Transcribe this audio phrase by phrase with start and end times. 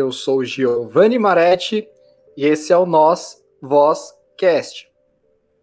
[0.00, 1.86] Eu sou Giovanni Maretti
[2.34, 4.88] e esse é o Nós Voz Cast.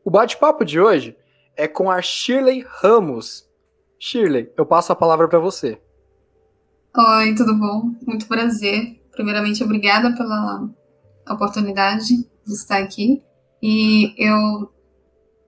[0.06, 1.18] O bate-papo de hoje
[1.56, 3.50] é com a Shirley Ramos.
[3.98, 5.82] Shirley, eu passo a palavra para você.
[6.96, 7.96] Oi, tudo bom?
[8.06, 9.02] Muito prazer.
[9.12, 10.70] Primeiramente, obrigada pela
[11.28, 12.06] oportunidade
[12.46, 13.24] de estar aqui.
[13.60, 14.72] E eu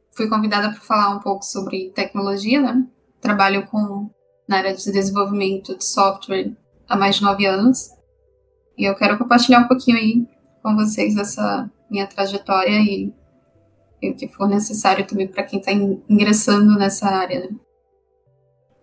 [0.10, 2.88] fui convidada para falar um pouco sobre tecnologia, né?
[3.22, 4.10] Trabalho com
[4.48, 7.99] na área de desenvolvimento de software há mais de nove anos.
[8.80, 10.26] E eu quero compartilhar um pouquinho aí
[10.64, 13.14] com vocês essa minha trajetória e,
[14.02, 17.42] e o que for necessário também para quem está ingressando nessa área.
[17.42, 17.50] Né?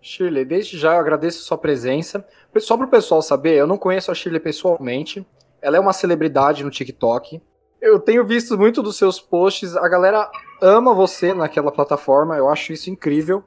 [0.03, 2.27] Shirley, desde já eu agradeço a sua presença.
[2.59, 5.27] Só para o pessoal saber, eu não conheço a Shirley pessoalmente.
[5.63, 7.41] Ela é uma celebridade no TikTok.
[7.81, 9.75] Eu tenho visto muito dos seus posts.
[9.77, 10.31] A galera
[10.61, 12.37] ama você naquela plataforma.
[12.37, 13.43] Eu acho isso incrível.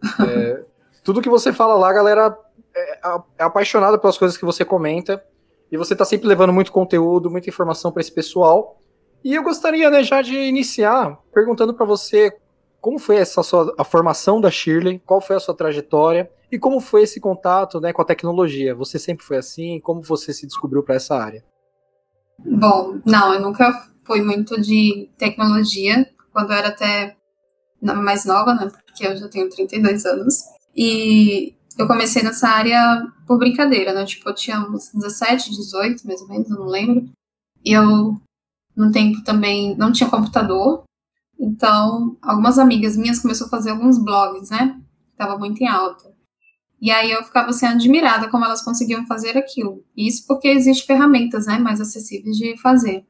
[0.26, 0.64] É,
[1.04, 2.36] tudo que você fala lá, a galera
[2.74, 2.98] é,
[3.38, 5.22] é apaixonada pelas coisas que você comenta.
[5.72, 8.78] E você está sempre levando muito conteúdo, muita informação para esse pessoal.
[9.24, 12.30] E eu gostaria, né, já de iniciar perguntando para você
[12.78, 16.78] como foi essa sua, a formação da Shirley, qual foi a sua trajetória e como
[16.78, 18.74] foi esse contato, né, com a tecnologia.
[18.74, 19.80] Você sempre foi assim?
[19.80, 21.42] Como você se descobriu para essa área?
[22.38, 23.72] Bom, não, eu nunca
[24.04, 26.06] fui muito de tecnologia.
[26.32, 27.16] Quando eu era até
[27.80, 30.34] mais nova, né, porque eu já tenho 32 anos.
[30.76, 34.04] E eu comecei nessa área por brincadeira, né?
[34.04, 37.10] Tipo, eu tinha uns 17, 18, mais ou menos, eu não lembro.
[37.64, 38.20] E eu,
[38.76, 40.84] no tempo também, não tinha computador.
[41.38, 44.80] Então, algumas amigas minhas começaram a fazer alguns blogs, né?
[45.16, 46.12] Tava muito em alta.
[46.80, 49.84] E aí eu ficava assim admirada como elas conseguiam fazer aquilo.
[49.96, 53.06] Isso porque existem ferramentas, né, mais acessíveis de fazer.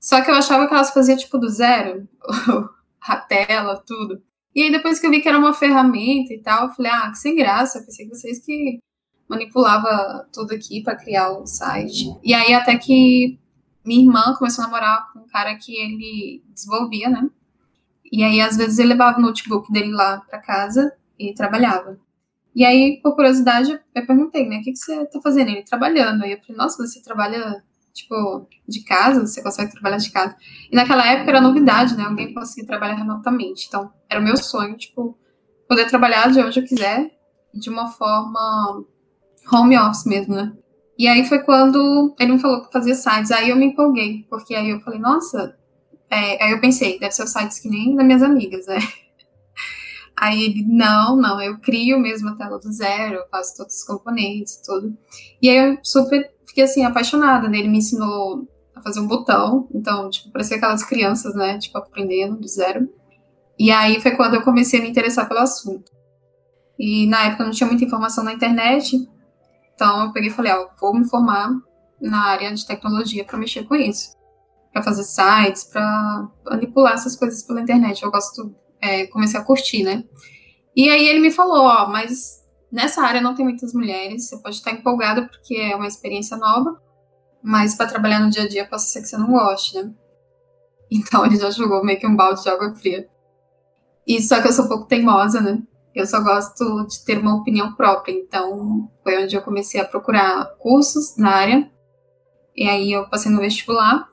[0.00, 2.08] Só que eu achava que elas faziam tipo do zero,
[3.02, 4.22] a tela, tudo.
[4.56, 7.10] E aí depois que eu vi que era uma ferramenta e tal, eu falei, ah,
[7.10, 8.78] que sem graça, eu pensei que vocês que
[9.28, 12.06] manipulava tudo aqui para criar o site.
[12.24, 13.38] E aí até que
[13.84, 17.28] minha irmã começou a namorar com um cara que ele desenvolvia, né?
[18.10, 21.98] E aí às vezes ele levava o notebook dele lá para casa e trabalhava.
[22.54, 25.50] E aí, por curiosidade, eu perguntei, né, o que, que você tá fazendo?
[25.50, 26.24] Ele trabalhando.
[26.24, 27.62] Aí eu falei, nossa, você trabalha
[27.96, 30.36] tipo, de casa, você consegue trabalhar de casa.
[30.70, 32.04] E naquela época era novidade, né?
[32.04, 33.66] Alguém conseguia trabalhar remotamente.
[33.66, 35.18] Então, era o meu sonho, tipo,
[35.66, 37.10] poder trabalhar de onde eu quiser,
[37.54, 38.84] de uma forma
[39.50, 40.52] home office mesmo, né?
[40.98, 43.30] E aí foi quando ele me falou que fazia sites.
[43.30, 45.56] Aí eu me empolguei, porque aí eu falei, nossa.
[46.10, 48.78] É, aí eu pensei, deve ser os sites que nem das minhas amigas, né?
[50.18, 53.84] Aí ele, não, não, eu crio mesmo a tela do zero, eu faço todos os
[53.84, 54.96] componentes, tudo.
[55.42, 57.58] E aí eu super fiquei assim, apaixonada, né?
[57.58, 61.58] Ele me ensinou a fazer um botão, então, tipo, parecia aquelas crianças, né?
[61.58, 62.88] Tipo, aprendendo do zero.
[63.58, 65.90] E aí foi quando eu comecei a me interessar pelo assunto.
[66.78, 68.96] E na época não tinha muita informação na internet,
[69.74, 71.50] então eu peguei e falei, ó, vou me formar
[72.00, 74.16] na área de tecnologia para mexer com isso.
[74.72, 78.02] Para fazer sites, para manipular essas coisas pela internet.
[78.02, 80.04] Eu gosto, é, comecei a curtir, né?
[80.74, 82.42] E aí ele me falou, ó, mas
[82.76, 86.78] Nessa área não tem muitas mulheres, você pode estar empolgada porque é uma experiência nova,
[87.42, 89.94] mas para trabalhar no dia a dia pode ser que você não goste, né?
[90.90, 93.08] Então ele já jogou meio que um balde de água fria.
[94.06, 95.62] E só que eu sou um pouco teimosa, né?
[95.94, 98.12] Eu só gosto de ter uma opinião própria.
[98.12, 101.72] Então foi onde eu comecei a procurar cursos na área.
[102.54, 104.06] E aí eu passei no vestibular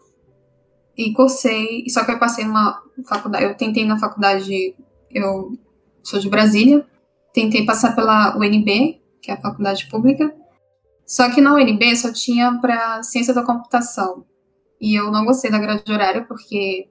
[0.97, 1.83] e cursei.
[1.89, 3.43] Só que eu passei numa faculdade.
[3.43, 4.73] Eu tentei na faculdade.
[5.11, 5.51] Eu
[6.01, 6.87] sou de Brasília
[7.33, 10.33] tentei passar pela UNB, que é a faculdade pública,
[11.05, 14.25] só que na UNB só tinha para ciência da computação.
[14.79, 16.89] E eu não gostei da grade horária porque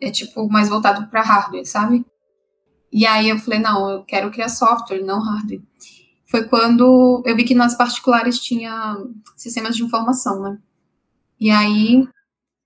[0.00, 2.04] é tipo mais voltado para hardware, sabe?
[2.92, 5.62] E aí eu falei, não, eu quero criar software, não hardware.
[6.26, 8.96] Foi quando eu vi que nas particulares tinha
[9.36, 10.58] sistemas de informação, né?
[11.40, 12.06] E aí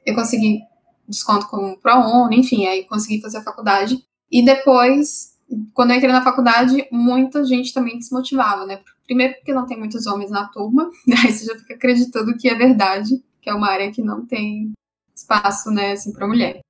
[0.04, 0.60] eu consegui
[1.08, 4.02] desconto com o ProOn, enfim, aí consegui fazer a faculdade.
[4.30, 5.31] E depois
[5.74, 8.80] quando eu entrei na faculdade, muita gente também desmotivava, né?
[9.04, 10.90] Primeiro porque não tem muitos homens na turma,
[11.24, 14.72] aí você já fica acreditando que é verdade, que é uma área que não tem
[15.14, 16.60] espaço, né, assim, para mulher,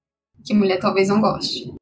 [0.44, 1.73] que mulher talvez não goste.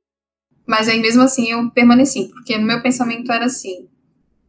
[0.67, 3.89] Mas aí mesmo assim eu permaneci, porque no meu pensamento era assim: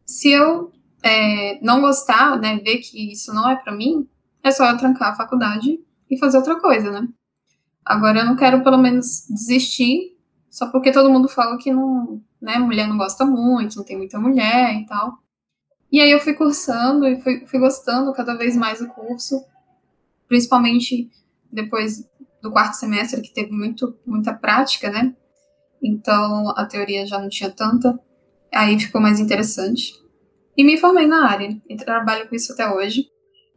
[0.06, 0.72] se eu
[1.02, 4.08] é, não gostar, né, ver que isso não é para mim,
[4.42, 7.08] é só eu trancar a faculdade e fazer outra coisa, né?
[7.84, 10.12] Agora eu não quero pelo menos desistir
[10.52, 14.18] só porque todo mundo fala que não, né, mulher não gosta muito, não tem muita
[14.18, 15.18] mulher e tal.
[15.90, 19.44] E aí eu fui cursando e fui, fui gostando cada vez mais do curso,
[20.26, 21.08] principalmente
[21.50, 22.04] depois
[22.42, 25.14] do quarto semestre, que teve muito, muita prática, né?
[25.80, 27.98] Então a teoria já não tinha tanta,
[28.52, 29.92] aí ficou mais interessante.
[30.56, 33.06] E me formei na área, e trabalho com isso até hoje.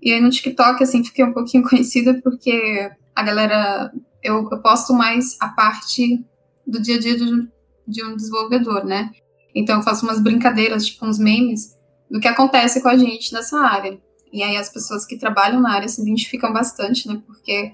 [0.01, 3.91] E aí no TikTok, assim, fiquei um pouquinho conhecida porque a galera.
[4.21, 6.25] Eu, eu posto mais a parte
[6.65, 7.47] do dia a dia de,
[7.87, 9.11] de um desenvolvedor, né?
[9.53, 11.77] Então eu faço umas brincadeiras, tipo uns memes,
[12.09, 13.99] do que acontece com a gente nessa área.
[14.31, 17.21] E aí as pessoas que trabalham na área se identificam bastante, né?
[17.25, 17.71] Porque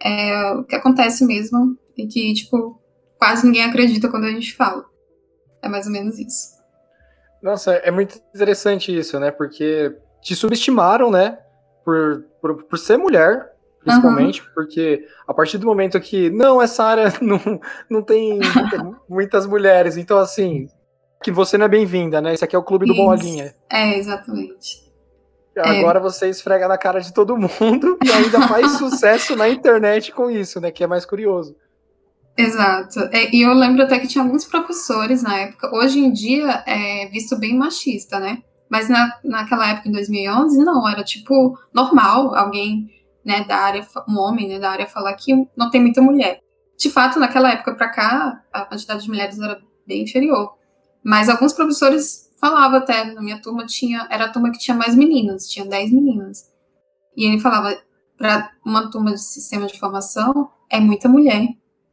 [0.00, 2.80] é o que acontece mesmo e que, tipo,
[3.18, 4.84] quase ninguém acredita quando a gente fala.
[5.62, 6.56] É mais ou menos isso.
[7.42, 9.30] Nossa, é muito interessante isso, né?
[9.30, 11.38] Porque te subestimaram, né?
[11.84, 13.52] Por, por, por ser mulher,
[13.86, 14.48] principalmente, uhum.
[14.52, 17.40] porque a partir do momento que, não, essa área não,
[17.88, 18.40] não, tem,
[19.08, 20.68] muitas mulheres, então assim,
[21.22, 22.34] que você não é bem-vinda, né?
[22.34, 23.02] Esse aqui é o clube do Isso.
[23.02, 23.54] Bolinha.
[23.70, 24.84] É, exatamente.
[25.56, 26.02] Agora é.
[26.02, 30.60] você esfrega na cara de todo mundo e ainda faz sucesso na internet com isso,
[30.60, 30.70] né?
[30.70, 31.56] Que é mais curioso.
[32.36, 33.00] Exato.
[33.12, 35.74] É, e eu lembro até que tinha alguns professores na época.
[35.74, 38.42] Hoje em dia é visto bem machista, né?
[38.68, 40.86] Mas na, naquela época, em 2011, não.
[40.86, 42.90] Era tipo normal alguém
[43.26, 46.40] né, da área, um homem né, da área falar que não tem muita mulher.
[46.78, 50.54] De fato, naquela época para cá, a quantidade de mulheres era bem inferior.
[51.02, 54.94] Mas alguns professores falavam até, na minha turma tinha, era a turma que tinha mais
[54.94, 56.48] meninas, tinha 10 meninas.
[57.16, 57.76] E ele falava,
[58.16, 61.48] para uma turma de sistema de formação, é muita mulher.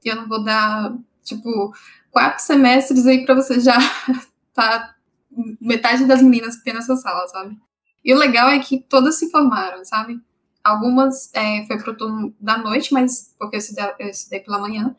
[0.05, 1.73] E eu não vou dar, tipo,
[2.11, 3.77] quatro semestres aí para você já
[4.53, 4.93] tá
[5.59, 7.57] metade das meninas tem nessa sala, sabe?
[8.05, 10.21] E o legal é que todas se formaram, sabe?
[10.63, 14.95] Algumas é, foi pro turno da noite, mas porque eu estudei, eu estudei pela manhã.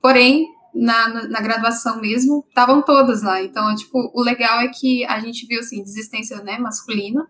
[0.00, 3.42] Porém, na, na, na graduação mesmo, estavam todas lá.
[3.42, 7.28] Então, tipo, o legal é que a gente viu, assim, desistência né, masculina.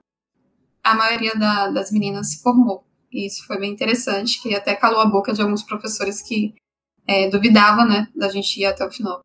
[0.82, 2.84] A maioria da, das meninas se formou.
[3.12, 6.54] E isso foi bem interessante, que até calou a boca de alguns professores que
[7.06, 9.20] é, duvidavam, né, da gente ir até o final.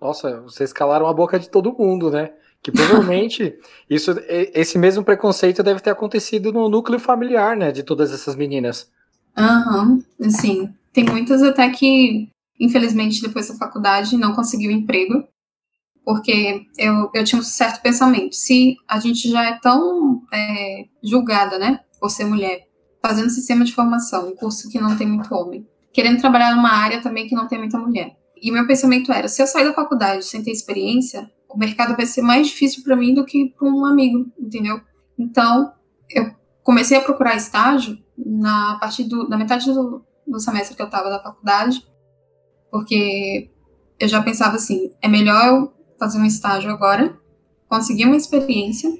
[0.00, 2.34] Nossa, vocês calaram a boca de todo mundo, né?
[2.62, 3.58] Que provavelmente
[3.88, 8.90] isso, esse mesmo preconceito deve ter acontecido no núcleo familiar, né, de todas essas meninas.
[9.36, 10.74] Aham, uhum, sim.
[10.92, 15.26] Tem muitas até que Infelizmente, depois da faculdade, não consegui o um emprego,
[16.04, 18.34] porque eu, eu tinha um certo pensamento.
[18.34, 22.66] Se a gente já é tão é, julgada, né, por ser mulher,
[23.02, 27.02] fazendo sistema de formação, um curso que não tem muito homem, querendo trabalhar numa área
[27.02, 28.16] também que não tem muita mulher.
[28.40, 31.96] E o meu pensamento era: se eu sair da faculdade sem ter experiência, o mercado
[31.96, 34.80] vai ser mais difícil para mim do que para um amigo, entendeu?
[35.18, 35.72] Então,
[36.10, 36.30] eu
[36.62, 40.86] comecei a procurar estágio na a partir do, da metade do, do semestre que eu
[40.86, 41.82] estava da faculdade
[42.70, 43.50] porque
[43.98, 47.16] eu já pensava assim, é melhor eu fazer um estágio agora,
[47.68, 48.90] conseguir uma experiência,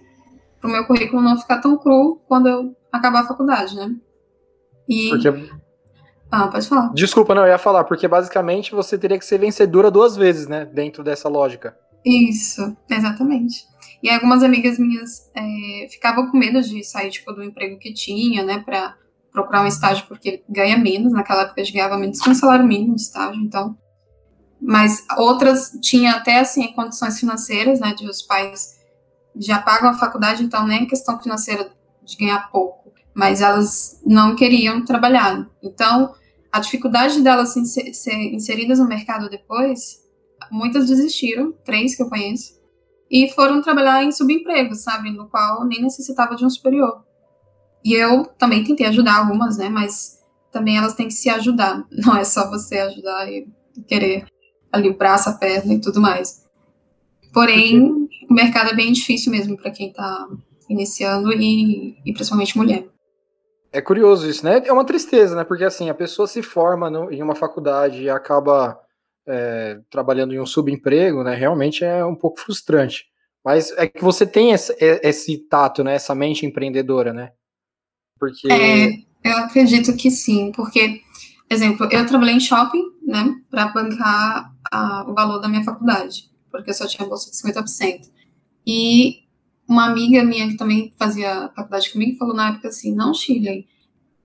[0.60, 3.94] para o meu currículo não ficar tão cru quando eu acabar a faculdade, né?
[4.88, 5.10] E...
[5.10, 5.28] Porque...
[6.30, 6.92] Ah, pode falar.
[6.92, 10.64] Desculpa, não, eu ia falar, porque basicamente você teria que ser vencedora duas vezes, né,
[10.64, 11.76] dentro dessa lógica.
[12.06, 13.66] Isso, exatamente.
[14.00, 18.44] E algumas amigas minhas é, ficavam com medo de sair, tipo, do emprego que tinha,
[18.44, 18.94] né, pra
[19.32, 23.02] procurar um estágio porque ganha menos, naquela época gente ganhava menos um salário mínimo de
[23.02, 23.76] estágio, então.
[24.60, 28.76] Mas outras tinham até assim condições financeiras, né, de os pais
[29.34, 31.70] já pagam a faculdade, então nem questão financeira
[32.04, 35.50] de ganhar pouco, mas elas não queriam trabalhar.
[35.60, 36.14] Então,
[36.52, 40.05] a dificuldade delas ser inseridas no mercado depois,
[40.50, 42.56] muitas desistiram, três que eu conheço,
[43.10, 47.04] e foram trabalhar em subempregos, sabe, no qual nem necessitava de um superior.
[47.84, 49.68] E eu também tentei ajudar algumas, né?
[49.68, 50.18] Mas
[50.50, 51.86] também elas têm que se ajudar.
[52.04, 53.46] Não é só você ajudar e
[53.86, 54.26] querer
[54.72, 56.44] ali o braço, a perna e tudo mais.
[57.32, 60.26] Porém, o mercado é bem difícil mesmo para quem está
[60.68, 62.88] iniciando e, e principalmente mulher.
[63.72, 64.62] É curioso isso, né?
[64.64, 65.44] É uma tristeza, né?
[65.44, 68.80] Porque assim, a pessoa se forma no, em uma faculdade e acaba
[69.26, 71.34] é, trabalhando em um subemprego, né?
[71.34, 73.06] Realmente é um pouco frustrante.
[73.44, 75.94] Mas é que você tem esse, esse tato, né?
[75.94, 77.32] Essa mente empreendedora, né?
[78.18, 78.50] Porque.
[78.50, 81.00] É, eu acredito que sim, porque,
[81.50, 86.70] exemplo, eu trabalhei em shopping, né, para bancar a, o valor da minha faculdade, porque
[86.70, 88.10] eu só tinha bolsa de 50%.
[88.66, 89.26] E
[89.68, 93.66] uma amiga minha que também fazia faculdade comigo falou na época assim: não, Chile,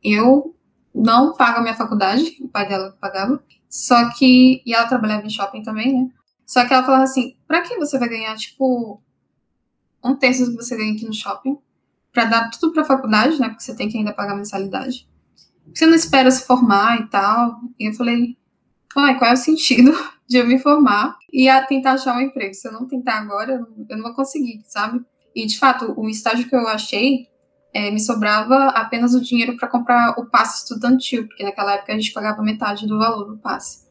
[0.03, 0.55] eu
[0.93, 4.61] não pago a minha faculdade, o pai dela pagava, só que.
[4.63, 6.09] E ela trabalhava em shopping também, né?
[6.45, 9.01] Só que ela falava assim: pra que você vai ganhar, tipo,
[10.03, 11.57] um terço do que você ganha aqui no shopping?
[12.11, 13.49] para dar tudo para a faculdade, né?
[13.49, 15.07] Porque você tem que ainda pagar mensalidade.
[15.73, 17.59] Você não espera se formar e tal.
[17.79, 18.37] E eu falei,
[18.95, 19.91] ai, qual é o sentido
[20.27, 22.53] de eu me formar e tentar achar um emprego?
[22.53, 25.03] Se eu não tentar agora, eu não vou conseguir, sabe?
[25.33, 27.27] E de fato, o estágio que eu achei
[27.73, 31.95] é, me sobrava apenas o dinheiro para comprar o passe estudantil, porque naquela época a
[31.95, 33.85] gente pagava metade do valor do passe.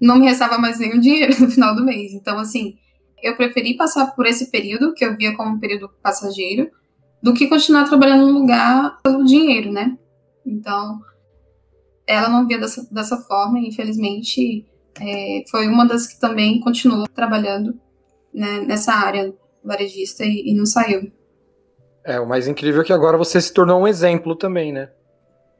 [0.00, 2.12] Não me restava mais nenhum dinheiro no final do mês.
[2.12, 2.76] Então, assim,
[3.22, 6.70] eu preferi passar por esse período, que eu via como um período passageiro,
[7.22, 9.96] do que continuar trabalhando no lugar pelo dinheiro, né?
[10.44, 11.00] Então,
[12.06, 14.66] ela não via dessa, dessa forma, e infelizmente
[15.00, 17.78] é, foi uma das que também continuou trabalhando
[18.34, 19.32] né, nessa área
[19.64, 21.12] varejista e, e não saiu.
[22.04, 24.90] É, o mais incrível é que agora você se tornou um exemplo também, né?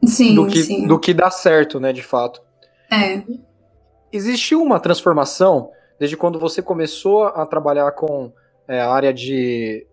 [0.04, 0.86] Sim, do que, sim.
[0.86, 2.42] Do que dá certo, né, de fato.
[2.90, 3.22] É.
[4.12, 8.32] Existiu uma transformação desde quando você começou a trabalhar com
[8.66, 9.86] é, a área de,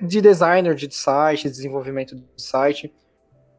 [0.00, 2.92] de designer de site, desenvolvimento de site.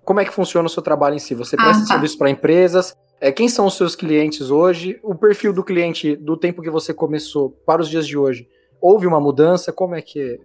[0.04, 1.36] Como é que funciona o seu trabalho em si?
[1.36, 1.88] Você Ah, presta tá.
[1.94, 2.96] serviço para empresas?
[3.22, 5.00] É, quem são os seus clientes hoje?
[5.04, 8.48] O perfil do cliente do tempo que você começou para os dias de hoje?
[8.82, 9.72] Houve uma mudança?
[9.72, 10.40] Como é que é?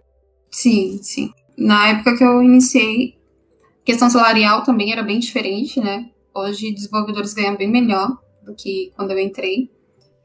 [0.51, 1.31] Sim, sim.
[1.57, 3.15] Na época que eu iniciei,
[3.85, 6.09] questão salarial também era bem diferente, né?
[6.33, 9.69] Hoje, desenvolvedores ganham bem melhor do que quando eu entrei.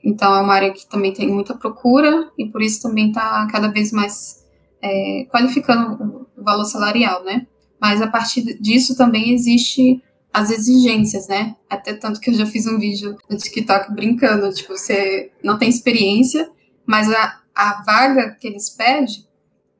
[0.02, 3.68] Então, é uma área que também tem muita procura e por isso também está cada
[3.68, 4.44] vez mais
[4.82, 7.46] é, qualificando o valor salarial, né?
[7.80, 11.56] Mas a partir disso também existe as exigências, né?
[11.68, 15.68] Até tanto que eu já fiz um vídeo no TikTok brincando, tipo, você não tem
[15.68, 16.50] experiência,
[16.86, 19.27] mas a, a vaga que eles pedem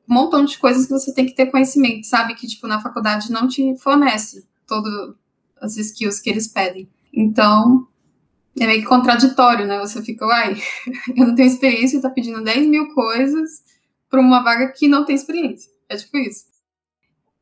[0.09, 2.35] um montão de coisas que você tem que ter conhecimento, sabe?
[2.35, 5.15] Que, tipo, na faculdade não te fornece todas
[5.61, 6.89] as skills que eles pedem.
[7.13, 7.87] Então,
[8.59, 9.79] é meio que contraditório, né?
[9.79, 10.61] Você fica, uai,
[11.15, 13.63] eu não tenho experiência tá pedindo 10 mil coisas
[14.09, 15.71] para uma vaga que não tem experiência.
[15.87, 16.45] É tipo isso.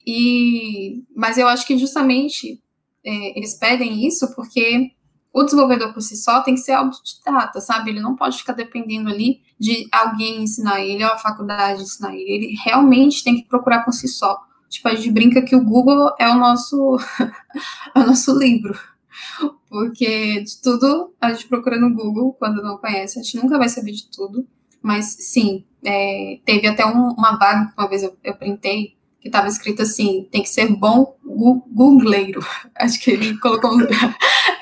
[0.05, 2.61] E, mas eu acho que justamente
[3.03, 4.91] é, eles pedem isso porque
[5.37, 7.91] o desenvolvedor por si só tem que ser autodidata, sabe?
[7.91, 12.31] Ele não pode ficar dependendo ali de alguém ensinar ele ou a faculdade ensinar ele.
[12.31, 14.39] Ele realmente tem que procurar por si só.
[14.67, 16.97] Tipo, a gente brinca que o Google é o nosso,
[17.93, 18.77] é o nosso livro.
[19.69, 23.19] Porque de tudo a gente procura no Google quando não conhece.
[23.19, 24.47] A gente nunca vai saber de tudo.
[24.81, 29.27] Mas sim, é, teve até um, uma vaga que uma vez eu, eu printei que
[29.27, 32.39] estava escrito assim: tem que ser bom googleiro.
[32.75, 33.71] Acho que ele colocou.
[33.75, 33.87] um-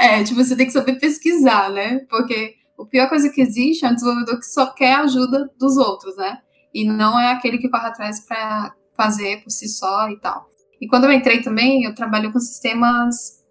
[0.05, 1.99] é, tipo, você tem que saber pesquisar, né?
[2.09, 5.77] Porque a pior coisa que existe é um desenvolvedor que só quer a ajuda dos
[5.77, 6.39] outros, né?
[6.73, 10.47] E não é aquele que corre atrás para fazer por si só e tal.
[10.79, 13.43] E quando eu entrei também, eu trabalho com sistemas.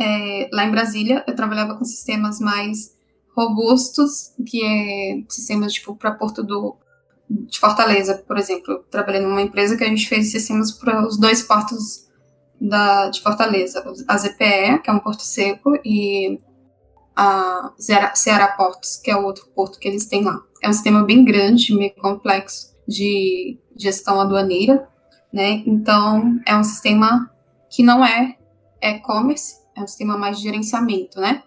[0.00, 2.94] é, lá em Brasília, eu trabalhava com sistemas mais
[3.36, 6.76] robustos, que é sistemas tipo para Porto do
[7.28, 8.74] de Fortaleza, por exemplo.
[8.74, 12.06] Eu trabalhei numa empresa que a gente fez sistemas para os dois portos
[12.60, 16.38] da, de Fortaleza, a ZPE, que é um porto seco, e
[17.16, 20.40] a Ceará, Ceará Portos, que é o outro porto que eles têm lá.
[20.62, 24.88] É um sistema bem grande, meio complexo de gestão aduaneira,
[25.32, 25.62] né?
[25.66, 27.30] Então, é um sistema
[27.70, 28.36] que não é
[28.80, 31.42] e-commerce, é um sistema mais de gerenciamento, né?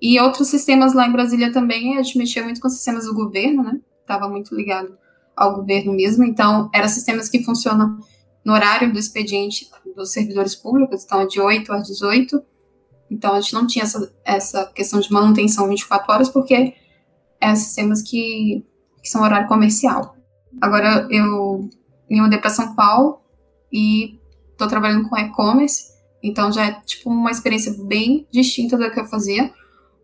[0.00, 3.62] E outros sistemas lá em Brasília também, a gente mexia muito com sistemas do governo,
[3.62, 3.80] né?
[4.00, 4.96] Estava muito ligado
[5.36, 7.98] ao governo mesmo, então, eram sistemas que funcionam
[8.50, 12.42] no horário do expediente dos servidores públicos, então, é de 8 às 18,
[13.08, 16.74] então a gente não tinha essa, essa questão de manutenção 24 horas, porque
[17.40, 18.66] é sistemas que,
[19.00, 20.16] que são horário comercial.
[20.60, 21.70] Agora, eu
[22.10, 23.20] me mudei para São Paulo
[23.72, 24.18] e
[24.50, 25.84] estou trabalhando com e-commerce,
[26.20, 29.54] então já é tipo uma experiência bem distinta da que eu fazia,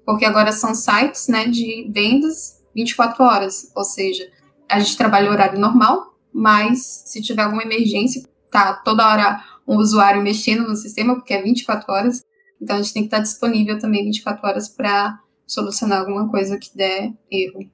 [0.04, 4.24] porque agora são sites né, de vendas 24 horas, ou seja,
[4.68, 8.22] a gente trabalha o horário normal, mas se tiver alguma emergência,
[8.56, 12.24] tá toda hora um usuário mexendo no sistema, porque é 24 horas,
[12.60, 16.74] então a gente tem que estar disponível também 24 horas para solucionar alguma coisa que
[16.76, 17.68] der erro.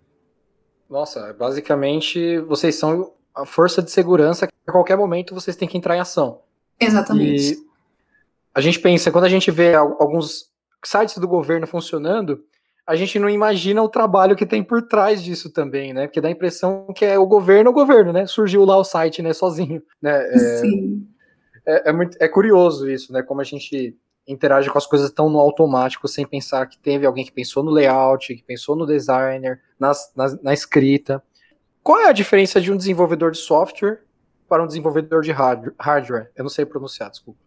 [0.88, 5.78] Nossa, basicamente vocês são a força de segurança que a qualquer momento vocês têm que
[5.78, 6.40] entrar em ação.
[6.78, 7.54] Exatamente.
[7.54, 7.66] E
[8.54, 10.50] a gente pensa, quando a gente vê al- alguns
[10.84, 12.44] sites do governo funcionando,
[12.86, 16.06] a gente não imagina o trabalho que tem por trás disso também, né?
[16.06, 18.26] Porque dá a impressão que é o governo, o governo, né?
[18.26, 19.32] Surgiu lá o site, né?
[19.32, 20.12] Sozinho, né?
[20.34, 21.06] É, Sim.
[21.66, 23.22] é, é muito, é curioso isso, né?
[23.22, 23.96] Como a gente
[24.26, 27.70] interage com as coisas tão no automático, sem pensar que teve alguém que pensou no
[27.70, 31.22] layout, que pensou no designer, nas, nas- na escrita.
[31.82, 34.00] Qual é a diferença de um desenvolvedor de software
[34.48, 36.30] para um desenvolvedor de hard- hardware?
[36.36, 37.38] Eu não sei pronunciar, desculpa.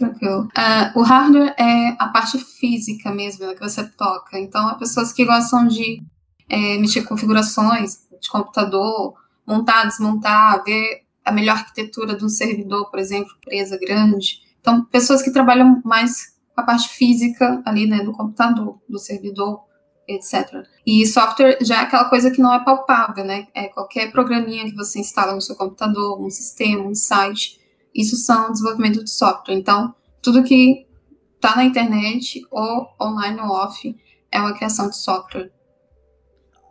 [0.00, 0.48] Tranquilo.
[0.56, 4.38] Ah, o hardware é a parte física mesmo, né, que você toca.
[4.38, 6.02] Então, há pessoas que gostam de
[6.48, 9.12] é, mexer com configurações de computador,
[9.46, 14.40] montar, desmontar, ver a melhor arquitetura de um servidor, por exemplo, empresa grande.
[14.58, 19.60] Então, pessoas que trabalham mais com a parte física ali, né, do computador, do servidor,
[20.08, 20.64] etc.
[20.86, 23.48] E software já é aquela coisa que não é palpável, né?
[23.54, 27.59] É qualquer programinha que você instala no seu computador, um sistema, um site,
[27.94, 29.54] isso são desenvolvimento de software.
[29.54, 30.86] Então, tudo que
[31.34, 33.96] está na internet, ou online ou off,
[34.30, 35.50] é uma criação de software.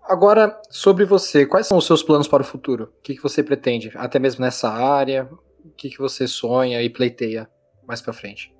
[0.04, 2.86] Agora, sobre você, quais são os seus planos para o futuro?
[3.00, 3.92] O que, que você pretende?
[3.96, 5.30] Até mesmo nessa área?
[5.64, 7.50] o que, que você sonha e pleiteia
[7.88, 8.54] mais para frente?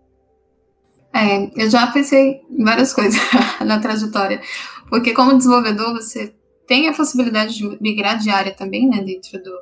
[1.14, 3.20] É, eu já pensei em várias coisas
[3.66, 4.42] na trajetória,
[4.90, 6.36] porque como desenvolvedor você
[6.68, 9.62] tem a possibilidade de migrar de área também, né, dentro do,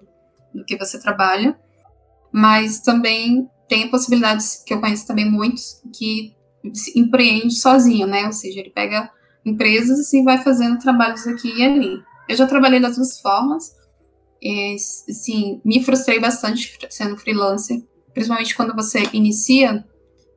[0.53, 1.57] do que você trabalha,
[2.31, 6.35] mas também tem possibilidades que eu conheço também muitos que
[6.95, 9.09] empreende sozinho, né, ou seja, ele pega
[9.45, 12.01] empresas e vai fazendo trabalhos aqui e ali.
[12.27, 13.71] Eu já trabalhei das duas formas,
[14.41, 14.75] e,
[15.09, 19.85] assim, me frustrei bastante sendo freelancer, principalmente quando você inicia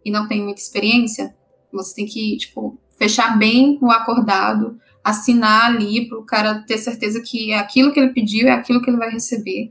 [0.05, 1.35] e não tem muita experiência,
[1.73, 7.21] você tem que, tipo, fechar bem o acordado, assinar ali para o cara ter certeza
[7.21, 9.71] que é aquilo que ele pediu, é aquilo que ele vai receber.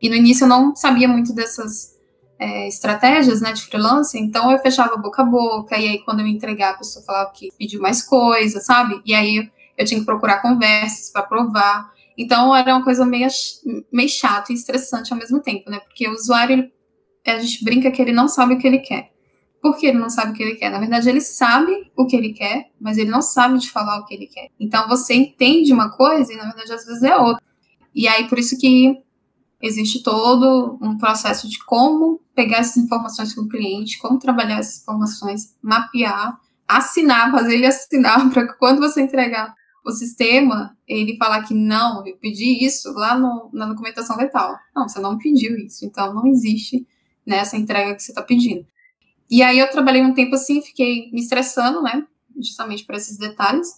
[0.00, 1.96] E no início eu não sabia muito dessas
[2.38, 6.26] é, estratégias né, de freelancer, então eu fechava boca a boca, e aí quando eu
[6.26, 9.00] entregar, a pessoa falava que pediu mais coisa, sabe?
[9.04, 11.92] E aí eu tinha que procurar conversas para provar.
[12.16, 13.28] Então era uma coisa meio,
[13.92, 15.78] meio chato e estressante ao mesmo tempo, né?
[15.80, 16.70] Porque o usuário,
[17.24, 19.12] a gente brinca que ele não sabe o que ele quer.
[19.60, 20.70] Por que ele não sabe o que ele quer?
[20.70, 24.04] Na verdade, ele sabe o que ele quer, mas ele não sabe de falar o
[24.04, 24.48] que ele quer.
[24.58, 27.42] Então você entende uma coisa e na verdade às vezes é outra.
[27.94, 28.98] E aí por isso que
[29.60, 34.82] existe todo um processo de como pegar essas informações com o cliente, como trabalhar essas
[34.82, 41.42] informações, mapear, assinar, fazer ele assinar para que quando você entregar o sistema, ele falar
[41.44, 44.56] que não, eu pedi isso lá no, na documentação letal.
[44.74, 46.86] Não, você não pediu isso, então não existe
[47.26, 48.66] nessa entrega que você está pedindo.
[49.30, 52.06] E aí eu trabalhei um tempo assim, fiquei me estressando, né?
[52.40, 53.68] Justamente por esses detalhes.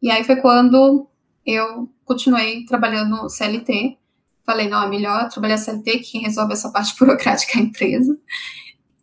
[0.00, 1.06] E aí foi quando
[1.44, 3.98] eu continuei trabalhando CLT.
[4.44, 8.18] Falei, não, é melhor trabalhar CLT, que quem resolve essa parte burocrática é a empresa.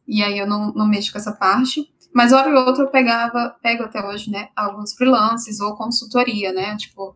[0.07, 1.87] E aí eu não, não mexo com essa parte.
[2.13, 6.75] Mas hora ou outra eu pegava, pego até hoje, né, alguns freelances ou consultoria, né?
[6.75, 7.15] Tipo,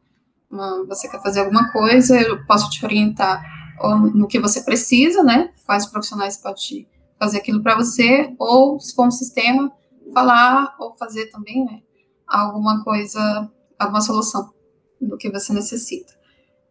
[0.50, 3.44] uma, você quer fazer alguma coisa, eu posso te orientar
[4.14, 5.52] no que você precisa, né?
[5.66, 6.88] Quais profissionais pode te
[7.20, 9.72] fazer aquilo para você, ou se for um sistema,
[10.14, 11.82] falar ou fazer também, né,
[12.28, 14.54] alguma coisa, alguma solução
[15.02, 16.14] do que você necessita.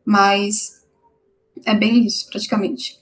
[0.04, 0.81] Mas
[1.64, 3.00] é bem isso, praticamente.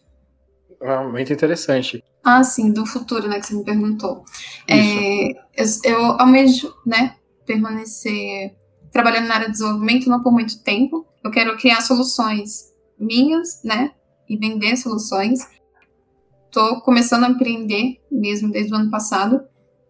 [0.83, 2.03] Ah, muito interessante.
[2.25, 4.25] Ah, sim, do futuro, né, que você me perguntou.
[4.69, 8.55] É, eu, eu almejo, né, permanecer
[8.93, 11.07] trabalhando na área de desenvolvimento não por muito tempo.
[11.23, 13.93] Eu quero criar soluções minhas, né,
[14.29, 15.41] e vender soluções
[16.51, 19.43] estou começando a empreender mesmo desde o ano passado.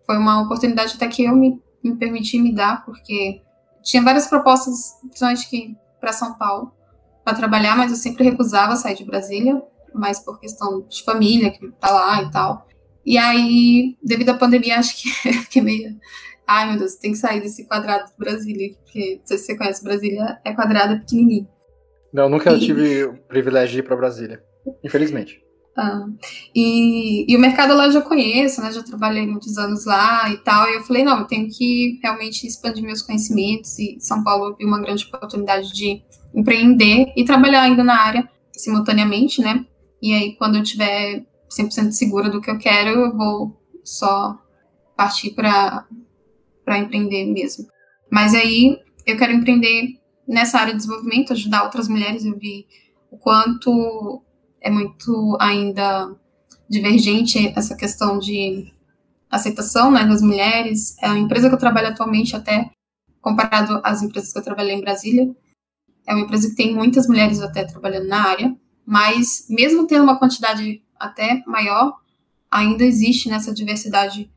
[0.07, 3.43] Foi uma oportunidade até que eu me, me permiti me dar, porque
[3.83, 6.73] tinha várias propostas, principalmente que para São Paulo,
[7.31, 9.63] para trabalhar, mas eu sempre recusava sair de Brasília,
[9.95, 12.67] mais por questão de família que tá lá e tal.
[13.07, 15.09] E aí, devido à pandemia, acho que
[15.45, 15.97] fiquei meio.
[16.47, 19.57] Ai, meu Deus, tem que sair desse quadrado de Brasília, porque não sei se você
[19.57, 21.49] conhece, Brasília é quadrada pequenininho.
[22.13, 22.59] Não, nunca e...
[22.59, 24.43] tive o privilégio de ir para Brasília,
[24.83, 25.41] infelizmente.
[25.83, 26.07] Ah,
[26.55, 28.71] e, e, o mercado lá eu já conheço, né?
[28.71, 30.69] Já trabalhei muitos anos lá e tal.
[30.69, 33.79] E eu falei, não, eu tenho que realmente expandir meus conhecimentos.
[33.79, 36.03] E São Paulo eu vi uma grande oportunidade de
[36.35, 39.65] empreender e trabalhar ainda na área simultaneamente, né?
[40.03, 44.39] E aí, quando eu tiver 100% segura do que eu quero, eu vou só
[44.95, 45.87] partir para
[46.77, 47.67] empreender mesmo.
[48.13, 52.27] Mas aí, eu quero empreender nessa área de desenvolvimento, ajudar outras mulheres.
[52.27, 52.67] Eu vi
[53.11, 54.23] o quanto
[54.61, 56.15] é muito ainda
[56.69, 58.73] divergente essa questão de
[59.31, 60.97] aceitação né, das mulheres.
[61.01, 62.71] É a empresa que eu trabalho atualmente, até
[63.21, 65.31] comparado às empresas que eu trabalhei em Brasília,
[66.07, 70.19] é uma empresa que tem muitas mulheres até trabalhando na área, mas mesmo tendo uma
[70.19, 71.95] quantidade até maior,
[72.51, 74.31] ainda existe nessa diversidade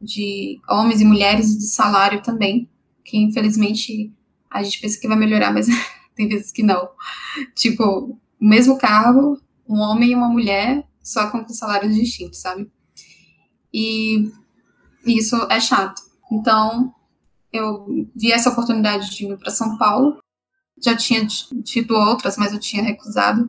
[0.00, 2.68] de homens e mulheres e de salário também,
[3.04, 4.12] que infelizmente
[4.50, 5.66] a gente pensa que vai melhorar, mas
[6.14, 6.88] tem vezes que não.
[7.54, 9.38] Tipo, o mesmo cargo,
[9.68, 12.70] um homem e uma mulher, só com salários distintos, sabe?
[13.72, 14.30] E
[15.04, 16.00] isso é chato.
[16.32, 16.92] Então,
[17.52, 20.18] eu vi essa oportunidade de ir para São Paulo.
[20.82, 21.26] Já tinha
[21.64, 23.48] tido outras, mas eu tinha recusado.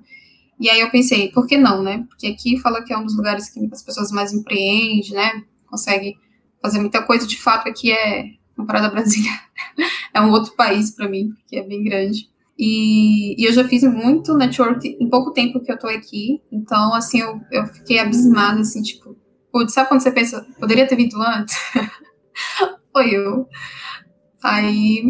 [0.59, 2.05] E aí eu pensei, por que não, né?
[2.09, 5.43] Porque aqui fala que é um dos lugares que as pessoas mais empreendem, né?
[5.67, 6.17] Consegue
[6.61, 7.25] fazer muita coisa.
[7.25, 9.31] De fato, aqui é, comparado a Brasília,
[10.13, 12.28] é um outro país para mim, porque é bem grande.
[12.61, 16.41] E, e, eu já fiz muito network em pouco tempo que eu tô aqui.
[16.51, 19.15] Então, assim, eu, eu fiquei abismada, assim, tipo,
[19.49, 21.55] putz, sabe quando você pensa, poderia ter vindo antes?
[22.91, 23.47] Foi eu.
[24.43, 25.09] Aí,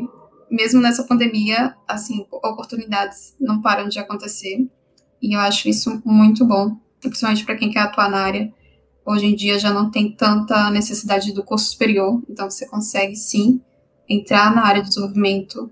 [0.51, 4.69] mesmo nessa pandemia, assim, oportunidades não param de acontecer.
[5.19, 8.53] E eu acho isso muito bom, principalmente para quem quer atuar na área.
[9.03, 13.59] Hoje em dia já não tem tanta necessidade do curso superior, então você consegue sim
[14.07, 15.71] entrar na área de desenvolvimento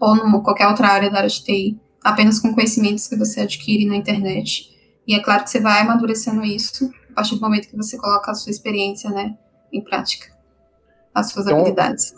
[0.00, 3.86] ou numa qualquer outra área da área de TI, apenas com conhecimentos que você adquire
[3.86, 4.70] na internet.
[5.06, 8.30] E é claro que você vai amadurecendo isso a partir do momento que você coloca
[8.30, 9.36] a sua experiência, né,
[9.72, 10.26] em prática,
[11.14, 12.14] as suas então, habilidades.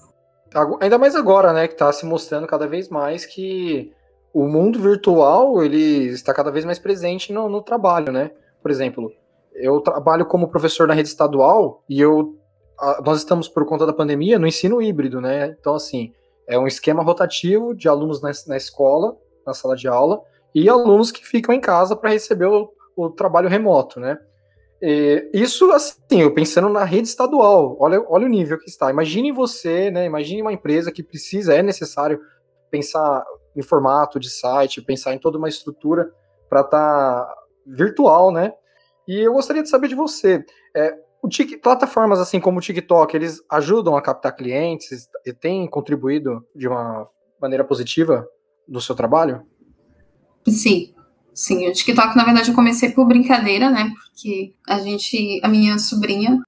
[0.80, 3.92] Ainda mais agora, né, que está se mostrando cada vez mais que
[4.32, 8.30] o mundo virtual ele está cada vez mais presente no, no trabalho, né?
[8.62, 9.12] Por exemplo,
[9.54, 12.36] eu trabalho como professor na rede estadual e eu
[13.04, 15.54] nós estamos por conta da pandemia no ensino híbrido, né?
[15.58, 16.12] Então assim
[16.50, 20.20] é um esquema rotativo de alunos na, na escola, na sala de aula
[20.52, 24.18] e alunos que ficam em casa para receber o, o, trabalho remoto, né?
[24.82, 28.90] E isso assim, eu pensando na rede estadual, olha, olha o nível que está.
[28.90, 30.06] Imagine você, né?
[30.06, 32.20] Imagine uma empresa que precisa, é necessário
[32.68, 36.10] pensar em formato de site, pensar em toda uma estrutura
[36.48, 37.34] para estar tá
[37.64, 38.52] virtual, né?
[39.06, 41.28] E eu gostaria de saber de você, é, o
[41.60, 47.06] plataformas assim como o TikTok, eles ajudam a captar clientes e têm contribuído de uma
[47.40, 48.26] maneira positiva
[48.66, 49.42] no seu trabalho?
[50.48, 50.94] Sim,
[51.34, 51.68] sim.
[51.68, 53.92] O TikTok, na verdade, eu comecei por brincadeira, né?
[53.94, 56.40] Porque a gente, a minha sobrinha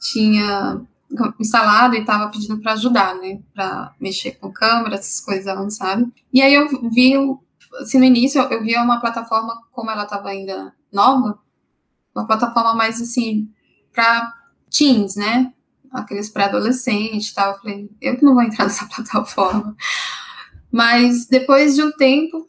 [0.00, 0.80] tinha
[1.38, 3.40] instalado e estava pedindo para ajudar, né?
[3.54, 6.06] Para mexer com câmeras, essas coisas avançadas.
[6.32, 7.14] E aí eu vi,
[7.80, 11.38] assim, no início eu via uma plataforma, como ela estava ainda nova,
[12.14, 13.48] uma plataforma mais assim
[13.98, 14.32] para
[14.70, 15.52] teens, né?
[15.90, 17.54] Aqueles pré-adolescentes e tal.
[17.54, 19.76] Eu falei, eu que não vou entrar nessa plataforma.
[20.70, 22.46] Mas depois de um tempo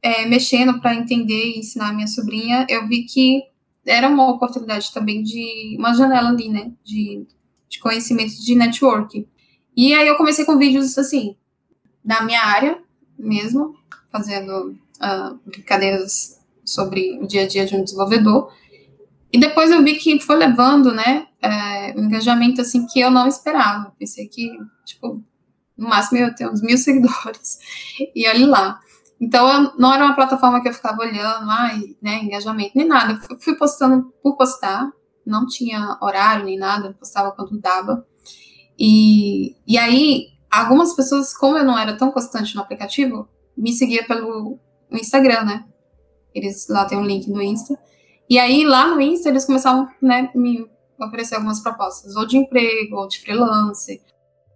[0.00, 3.42] é, mexendo para entender e ensinar a minha sobrinha, eu vi que
[3.84, 6.72] era uma oportunidade também de uma janela ali, né?
[6.84, 7.26] De
[7.72, 9.26] de conhecimento de network.
[9.74, 11.34] E aí eu comecei com vídeos assim,
[12.04, 12.78] da minha área
[13.18, 13.74] mesmo,
[14.10, 18.52] fazendo uh, brincadeiras sobre o dia a dia de um desenvolvedor.
[19.32, 23.26] E depois eu vi que foi levando, né, é, um engajamento assim que eu não
[23.26, 23.92] esperava.
[23.98, 24.50] Pensei que,
[24.84, 25.24] tipo,
[25.76, 27.58] no máximo eu ter uns mil seguidores.
[28.14, 28.80] E olha lá.
[29.18, 33.18] Então, eu, não era uma plataforma que eu ficava olhando, ai, né, engajamento, nem nada.
[33.30, 34.92] Eu fui postando por postar,
[35.24, 38.06] não tinha horário nem nada, postava quando dava.
[38.78, 44.04] E, e aí, algumas pessoas, como eu não era tão constante no aplicativo, me seguia
[44.04, 44.58] pelo
[44.90, 45.64] Instagram, né?
[46.34, 47.78] Eles lá tem um link no Insta.
[48.28, 50.66] E aí, lá no Insta, eles começavam, né, me
[51.00, 54.00] oferecer algumas propostas, ou de emprego, ou de freelance,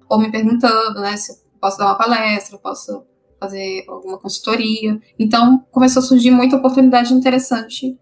[0.09, 3.05] ou me perguntando, né, se eu posso dar uma palestra, posso
[3.39, 4.99] fazer alguma consultoria.
[5.19, 7.99] Então, começou a surgir muita oportunidade interessante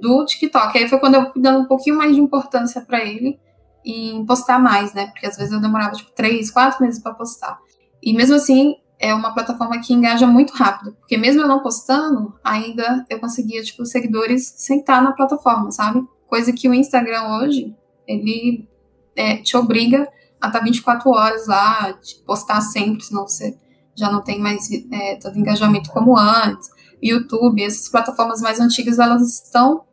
[0.00, 0.76] do TikTok.
[0.76, 3.38] Aí foi quando eu fui dando um pouquinho mais de importância para ele
[3.84, 5.06] em postar mais, né?
[5.06, 7.58] Porque às vezes eu demorava tipo três, quatro meses para postar.
[8.02, 12.34] E mesmo assim, é uma plataforma que engaja muito rápido, porque mesmo eu não postando,
[12.42, 16.02] ainda eu conseguia tipo seguidores sem estar na plataforma, sabe?
[16.26, 17.74] Coisa que o Instagram hoje
[18.06, 18.68] ele
[19.14, 20.08] é, te obriga
[20.40, 23.56] a estar 24 horas lá, postar sempre, senão você
[23.94, 26.70] já não tem mais é, todo engajamento como antes.
[27.02, 29.84] YouTube, essas plataformas mais antigas, elas estão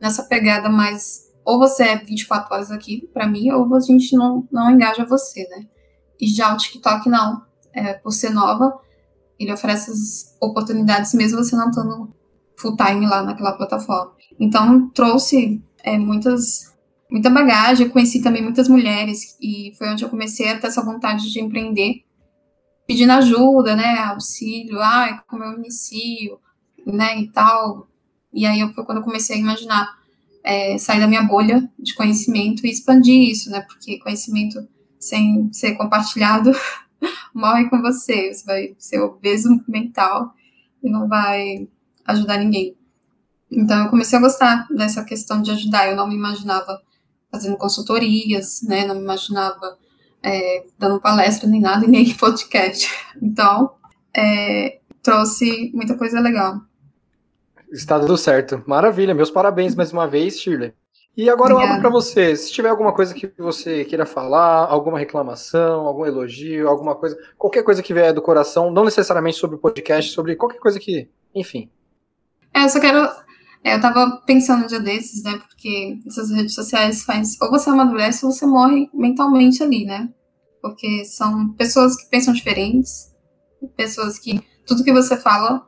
[0.00, 4.46] nessa pegada mais ou você é 24 horas aqui para mim, ou a gente não,
[4.50, 5.66] não engaja você, né?
[6.20, 8.78] E já o TikTok não, é, por ser nova,
[9.38, 12.14] ele oferece as oportunidades mesmo você não estando
[12.56, 14.12] full time lá naquela plataforma.
[14.38, 16.72] Então trouxe é, muitas
[17.12, 21.30] muita bagagem, conheci também muitas mulheres e foi onde eu comecei a ter essa vontade
[21.30, 22.04] de empreender,
[22.86, 26.38] pedindo ajuda, né, auxílio, ah, como eu inicio,
[26.86, 27.86] né, e tal.
[28.32, 29.94] E aí foi quando eu comecei a imaginar
[30.42, 34.66] é, sair da minha bolha de conhecimento e expandir isso, né, porque conhecimento
[34.98, 36.52] sem ser compartilhado
[37.34, 40.34] morre com você, você vai ser obeso mental
[40.82, 41.68] e não vai
[42.06, 42.76] ajudar ninguém.
[43.50, 46.80] Então eu comecei a gostar dessa questão de ajudar, eu não me imaginava
[47.30, 49.78] fazendo consultorias, né, não me imaginava
[50.22, 52.88] é, dando palestra nem nada, e nem podcast.
[53.20, 53.72] Então,
[54.14, 56.60] é, trouxe muita coisa legal.
[57.70, 58.62] Está tudo certo.
[58.66, 59.14] Maravilha.
[59.14, 60.74] Meus parabéns mais uma vez, Shirley.
[61.16, 61.74] E agora Obrigada.
[61.74, 62.34] eu abro para você.
[62.34, 67.62] Se tiver alguma coisa que você queira falar, alguma reclamação, algum elogio, alguma coisa, qualquer
[67.62, 71.70] coisa que vier do coração, não necessariamente sobre o podcast, sobre qualquer coisa que, enfim.
[72.54, 73.08] É, eu só quero.
[73.62, 75.38] É, eu tava pensando um dia desses, né?
[75.38, 80.08] Porque essas redes sociais faz ou você amadurece ou você morre mentalmente ali, né?
[80.62, 83.12] Porque são pessoas que pensam diferentes,
[83.76, 85.66] pessoas que tudo que você fala,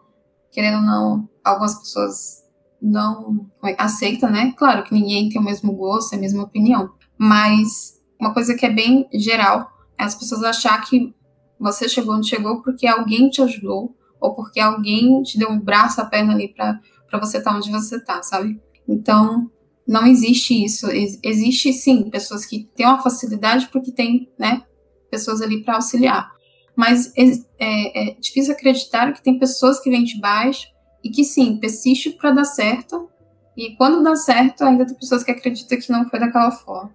[0.50, 2.43] querendo ou não, algumas pessoas
[2.84, 4.52] não aceitam, né?
[4.56, 8.70] Claro que ninguém tem o mesmo gosto, a mesma opinião, mas uma coisa que é
[8.70, 11.14] bem geral é as pessoas achar que
[11.58, 16.00] você chegou onde chegou porque alguém te ajudou ou porque alguém te deu um braço,
[16.00, 16.78] a perna ali para
[17.18, 18.60] você estar tá onde você está, sabe?
[18.86, 19.50] Então,
[19.86, 20.86] não existe isso.
[21.22, 24.62] Existe sim pessoas que têm uma facilidade porque tem, né,
[25.10, 26.30] pessoas ali para auxiliar.
[26.76, 30.73] Mas é, é difícil acreditar que tem pessoas que vêm de baixo
[31.04, 33.10] e que sim, persiste para dar certo,
[33.56, 36.92] E quando dá certo, ainda tem pessoas que acreditam que não foi daquela forma.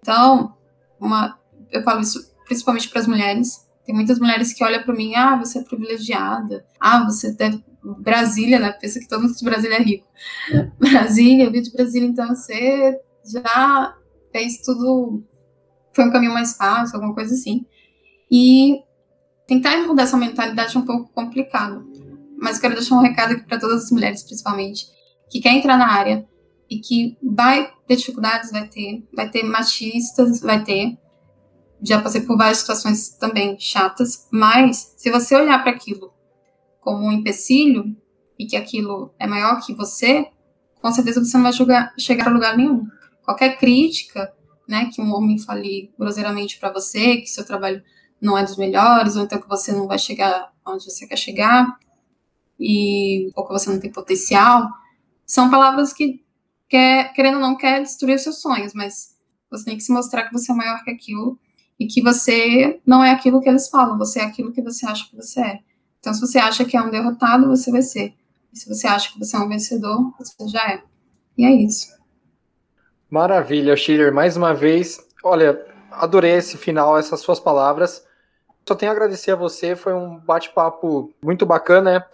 [0.00, 0.54] Então,
[0.98, 1.38] uma,
[1.70, 3.68] eu falo isso principalmente para as mulheres.
[3.84, 8.58] Tem muitas mulheres que olham para mim, ah, você é privilegiada, ah, você deve Brasília,
[8.58, 8.72] né?
[8.72, 10.06] Pensa que todo mundo de Brasília é rico.
[10.80, 13.94] Brasília, eu vim de Brasília, então você já
[14.32, 15.22] fez tudo,
[15.92, 17.66] foi um caminho mais fácil, alguma coisa assim.
[18.30, 18.80] E
[19.46, 21.86] tentar mudar essa mentalidade é um pouco complicado.
[22.40, 24.86] Mas eu quero deixar um recado aqui para todas as mulheres, principalmente,
[25.28, 26.26] que quer entrar na área
[26.70, 30.96] e que vai ter dificuldades, vai ter, vai ter machistas, vai ter.
[31.82, 36.12] Já passei por várias situações também chatas, mas se você olhar para aquilo
[36.80, 37.96] como um empecilho
[38.38, 40.26] e que aquilo é maior que você,
[40.80, 41.52] com certeza você não vai
[41.98, 42.86] chegar a lugar nenhum.
[43.24, 44.32] Qualquer crítica,
[44.68, 47.82] né, que um homem fale groseiramente para você, que seu trabalho
[48.20, 51.78] não é dos melhores, ou então que você não vai chegar onde você quer chegar,
[52.58, 54.68] e ou que você não tem potencial,
[55.24, 56.24] são palavras que,
[56.68, 59.16] quer, querendo ou não, quer destruir os seus sonhos, mas
[59.50, 61.38] você tem que se mostrar que você é maior que aquilo
[61.78, 65.08] e que você não é aquilo que eles falam, você é aquilo que você acha
[65.08, 65.60] que você é.
[66.00, 68.14] Então, se você acha que é um derrotado, você vai ser.
[68.52, 70.82] E se você acha que você é um vencedor, você já é.
[71.36, 71.88] E é isso.
[73.10, 74.12] Maravilha, Schiller.
[74.12, 78.04] Mais uma vez, olha, adorei esse final, essas suas palavras.
[78.66, 82.06] Só tenho a agradecer a você, foi um bate-papo muito bacana.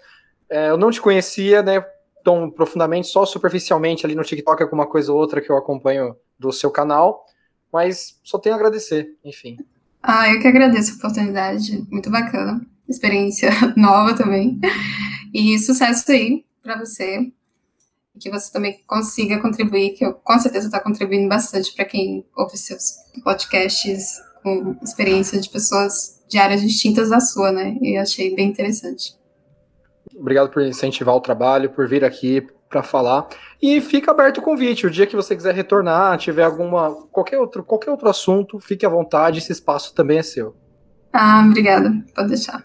[0.55, 1.85] É, eu não te conhecia, né,
[2.23, 6.53] tão profundamente, só superficialmente ali no TikTok, alguma coisa ou outra que eu acompanho do
[6.53, 7.25] seu canal,
[7.73, 9.57] mas só tenho a agradecer, enfim.
[10.03, 14.59] Ah, eu que agradeço a oportunidade, muito bacana experiência nova também.
[15.33, 17.33] E sucesso aí para você.
[18.21, 22.57] Que você também consiga contribuir, que eu com certeza estou contribuindo bastante para quem ouve
[22.57, 27.77] seus podcasts com experiência de pessoas de áreas distintas da sua, né?
[27.83, 29.17] E eu achei bem interessante.
[30.16, 33.29] Obrigado por incentivar o trabalho, por vir aqui para falar.
[33.62, 34.87] E fica aberto o convite.
[34.87, 38.88] O dia que você quiser retornar, tiver alguma qualquer outro qualquer outro assunto, fique à
[38.88, 39.38] vontade.
[39.38, 40.57] Esse espaço também é seu.
[41.12, 41.92] Ah, obrigada.
[42.14, 42.64] Pode deixar.